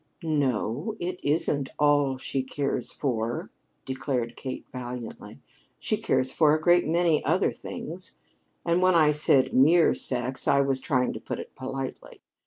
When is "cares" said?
2.41-2.91, 5.95-6.31